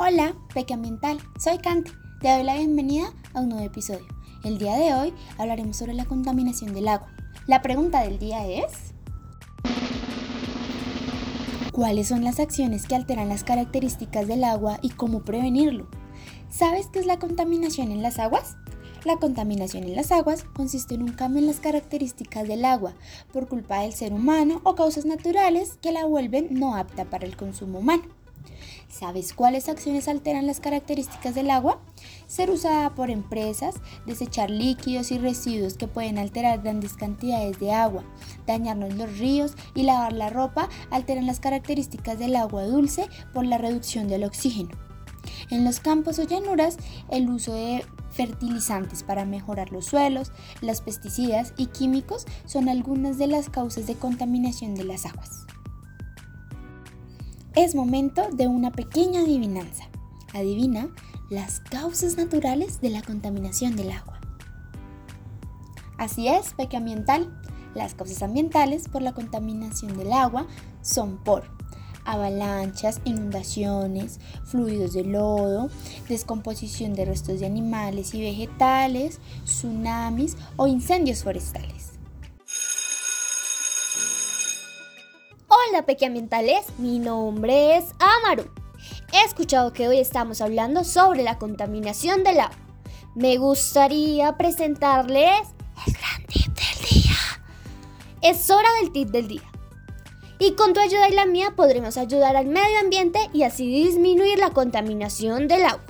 [0.00, 1.90] Hola, Peque Ambiental, soy Cante.
[2.20, 4.06] Te doy la bienvenida a un nuevo episodio.
[4.44, 7.08] El día de hoy hablaremos sobre la contaminación del agua.
[7.48, 8.94] La pregunta del día es...
[11.72, 15.88] ¿Cuáles son las acciones que alteran las características del agua y cómo prevenirlo?
[16.48, 18.56] ¿Sabes qué es la contaminación en las aguas?
[19.04, 22.94] La contaminación en las aguas consiste en un cambio en las características del agua
[23.32, 27.36] por culpa del ser humano o causas naturales que la vuelven no apta para el
[27.36, 28.04] consumo humano.
[28.88, 31.78] ¿Sabes cuáles acciones alteran las características del agua?
[32.26, 33.74] Ser usada por empresas,
[34.06, 38.02] desechar líquidos y residuos que pueden alterar grandes cantidades de agua,
[38.46, 43.58] dañarnos los ríos y lavar la ropa alteran las características del agua dulce por la
[43.58, 44.70] reducción del oxígeno.
[45.50, 46.78] En los campos o llanuras,
[47.10, 50.32] el uso de fertilizantes para mejorar los suelos,
[50.62, 55.46] los pesticidas y químicos son algunas de las causas de contaminación de las aguas.
[57.58, 59.88] Es momento de una pequeña adivinanza.
[60.32, 60.90] Adivina
[61.28, 64.20] las causas naturales de la contaminación del agua.
[65.98, 67.36] Así es, peque ambiental.
[67.74, 70.46] Las causas ambientales por la contaminación del agua
[70.82, 71.50] son por
[72.04, 75.68] avalanchas, inundaciones, fluidos de lodo,
[76.08, 81.97] descomposición de restos de animales y vegetales, tsunamis o incendios forestales.
[85.68, 88.44] Hola pequeambientales, mi nombre es Amaru.
[89.12, 92.56] He escuchado que hoy estamos hablando sobre la contaminación del agua.
[93.14, 95.48] Me gustaría presentarles
[95.86, 97.16] el gran tip del día.
[98.22, 99.42] Es hora del tip del día.
[100.38, 104.38] Y con tu ayuda y la mía podremos ayudar al medio ambiente y así disminuir
[104.38, 105.84] la contaminación del agua.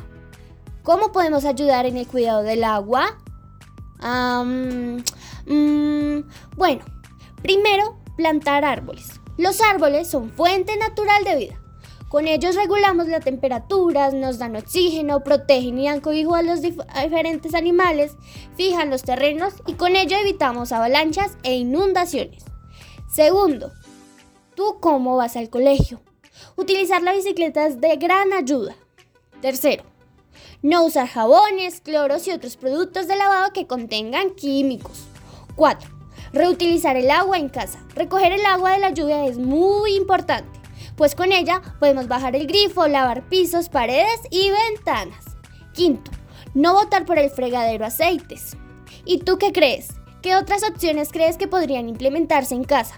[0.82, 3.16] ¿Cómo podemos ayudar en el cuidado del agua?
[4.00, 4.98] Mm,
[6.56, 6.84] bueno,
[7.42, 9.17] primero plantar árboles.
[9.38, 11.60] Los árboles son fuente natural de vida.
[12.08, 17.54] Con ellos regulamos las temperaturas, nos dan oxígeno, protegen y dan cobijo a los diferentes
[17.54, 18.16] animales,
[18.56, 22.44] fijan los terrenos y con ello evitamos avalanchas e inundaciones.
[23.12, 23.70] Segundo,
[24.56, 26.00] ¿tú cómo vas al colegio?
[26.56, 28.74] Utilizar la bicicleta es de gran ayuda.
[29.40, 29.84] Tercero,
[30.62, 35.04] no usar jabones, cloros y otros productos de lavado que contengan químicos.
[35.54, 35.97] Cuatro,
[36.32, 37.78] Reutilizar el agua en casa.
[37.94, 40.58] Recoger el agua de la lluvia es muy importante,
[40.96, 45.24] pues con ella podemos bajar el grifo, lavar pisos, paredes y ventanas.
[45.72, 46.10] Quinto,
[46.54, 48.56] no botar por el fregadero aceites.
[49.04, 49.88] ¿Y tú qué crees?
[50.22, 52.96] ¿Qué otras opciones crees que podrían implementarse en casa?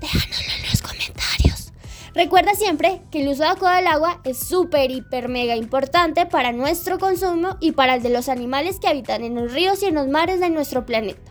[0.00, 1.72] Déjanoslo en los comentarios.
[2.14, 6.98] Recuerda siempre que el uso adecuado del agua es súper, hiper, mega importante para nuestro
[6.98, 10.08] consumo y para el de los animales que habitan en los ríos y en los
[10.08, 11.23] mares de nuestro planeta.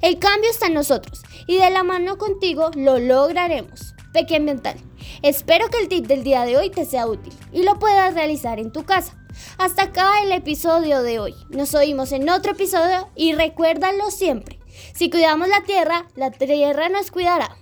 [0.00, 3.94] El cambio está en nosotros y de la mano contigo lo lograremos.
[4.12, 4.76] Peque Ambiental,
[5.22, 8.58] espero que el tip del día de hoy te sea útil y lo puedas realizar
[8.58, 9.16] en tu casa.
[9.58, 11.34] Hasta acá el episodio de hoy.
[11.48, 14.58] Nos oímos en otro episodio y recuérdalo siempre.
[14.94, 17.56] Si cuidamos la tierra, la tierra nos cuidará.